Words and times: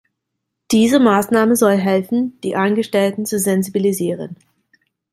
Diese 0.71 0.99
Maßnahme 0.99 1.55
soll 1.55 1.77
helfen, 1.77 2.33
die 2.43 2.55
Angestellten 2.55 3.27
zu 3.27 3.37
sensibilisieren. 3.37 4.35